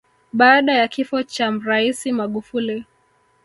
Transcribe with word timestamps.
Baada 0.33 0.73
ya 0.73 0.87
kifo 0.87 1.23
cha 1.23 1.51
Mraisi 1.51 2.11
Magufuli 2.11 2.85